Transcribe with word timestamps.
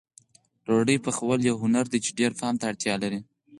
د 0.63 0.63
ډوډۍ 0.65 0.97
پخول 1.05 1.39
یو 1.49 1.55
هنر 1.63 1.85
دی 1.91 1.99
چې 2.05 2.11
ډېر 2.19 2.31
پام 2.39 2.53
ته 2.59 2.65
اړتیا 2.71 2.93
لري. 3.03 3.19